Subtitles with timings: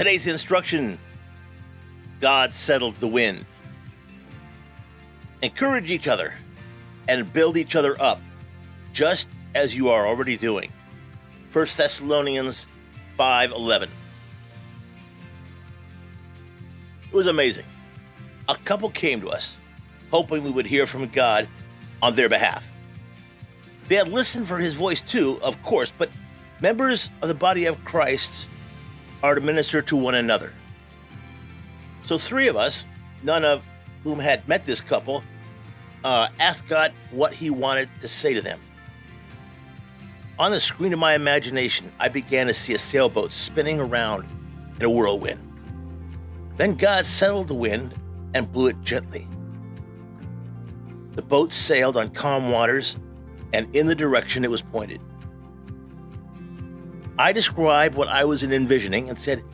[0.00, 0.98] Today's instruction
[2.22, 3.44] God settled the wind.
[5.42, 6.32] Encourage each other
[7.06, 8.18] and build each other up,
[8.94, 10.72] just as you are already doing.
[11.52, 12.66] 1 Thessalonians
[13.18, 13.90] 5:11.
[17.02, 17.66] It was amazing.
[18.48, 19.54] A couple came to us,
[20.10, 21.46] hoping we would hear from God
[22.00, 22.66] on their behalf.
[23.88, 26.08] They had listened for his voice too, of course, but
[26.62, 28.46] members of the body of Christ
[29.22, 30.52] are to minister to one another.
[32.04, 32.84] So, three of us,
[33.22, 33.62] none of
[34.02, 35.22] whom had met this couple,
[36.04, 38.60] uh, asked God what He wanted to say to them.
[40.38, 44.24] On the screen of my imagination, I began to see a sailboat spinning around
[44.76, 45.40] in a whirlwind.
[46.56, 47.94] Then God settled the wind
[48.34, 49.28] and blew it gently.
[51.12, 52.96] The boat sailed on calm waters
[53.52, 55.00] and in the direction it was pointed.
[57.20, 59.44] I described what I was envisioning and said,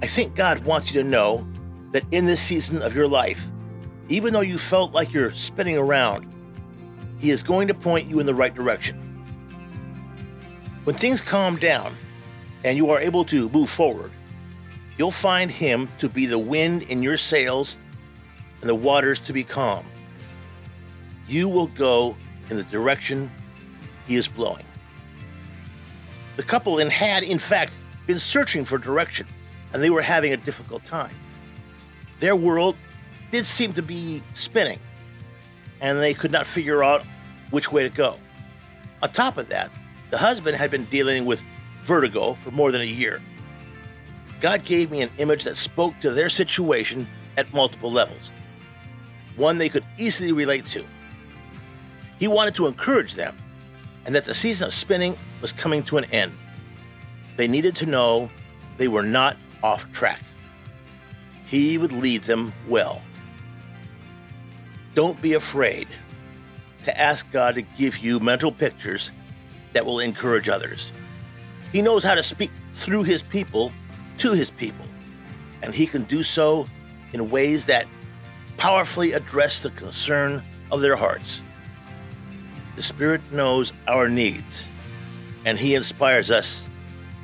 [0.00, 1.46] I think God wants you to know
[1.90, 3.46] that in this season of your life,
[4.08, 6.26] even though you felt like you're spinning around,
[7.18, 8.96] He is going to point you in the right direction.
[10.84, 11.92] When things calm down
[12.64, 14.10] and you are able to move forward,
[14.96, 17.76] you'll find Him to be the wind in your sails
[18.62, 19.84] and the waters to be calm.
[21.28, 22.16] You will go
[22.48, 23.30] in the direction
[24.06, 24.64] He is blowing.
[26.36, 27.76] The couple had, in fact,
[28.06, 29.26] been searching for direction,
[29.72, 31.14] and they were having a difficult time.
[32.20, 32.76] Their world
[33.30, 34.78] did seem to be spinning,
[35.80, 37.04] and they could not figure out
[37.50, 38.16] which way to go.
[39.02, 39.70] On top of that,
[40.10, 41.42] the husband had been dealing with
[41.78, 43.20] vertigo for more than a year.
[44.40, 47.06] God gave me an image that spoke to their situation
[47.36, 48.30] at multiple levels,
[49.36, 50.84] one they could easily relate to.
[52.18, 53.36] He wanted to encourage them
[54.04, 56.32] and that the season of spinning was coming to an end.
[57.36, 58.30] They needed to know
[58.78, 60.20] they were not off track.
[61.46, 63.02] He would lead them well.
[64.94, 65.88] Don't be afraid
[66.84, 69.10] to ask God to give you mental pictures
[69.72, 70.92] that will encourage others.
[71.70, 73.72] He knows how to speak through his people
[74.18, 74.84] to his people,
[75.62, 76.66] and he can do so
[77.12, 77.86] in ways that
[78.56, 81.40] powerfully address the concern of their hearts.
[82.76, 84.64] The Spirit knows our needs,
[85.44, 86.64] and He inspires us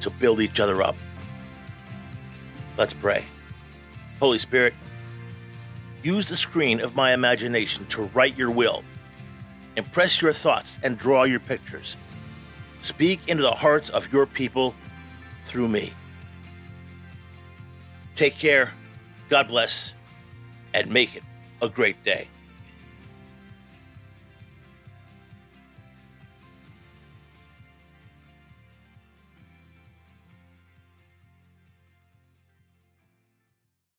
[0.00, 0.96] to build each other up.
[2.76, 3.24] Let's pray.
[4.18, 4.74] Holy Spirit,
[6.02, 8.82] use the screen of my imagination to write your will,
[9.76, 11.96] impress your thoughts, and draw your pictures.
[12.82, 14.74] Speak into the hearts of your people
[15.44, 15.92] through me.
[18.14, 18.72] Take care,
[19.28, 19.92] God bless,
[20.72, 21.22] and make it
[21.62, 22.28] a great day.